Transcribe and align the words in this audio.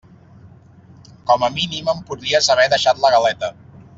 Com 1.31 1.45
a 1.47 1.51
mínim 1.59 1.93
em 1.95 2.01
podries 2.09 2.51
haver 2.55 2.67
deixat 2.75 3.05
la 3.05 3.15
galeta. 3.19 3.53